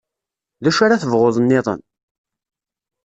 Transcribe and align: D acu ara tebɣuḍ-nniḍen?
D 0.63 0.65
acu 0.69 0.81
ara 0.85 1.01
tebɣuḍ-nniḍen? 1.01 1.81